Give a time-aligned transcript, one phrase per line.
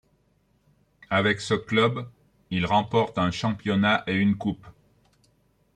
[1.11, 2.09] Avec ce club,
[2.49, 4.65] il remporte un championnat et une coupe.